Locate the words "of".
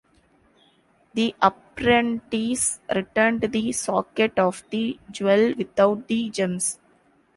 4.39-4.63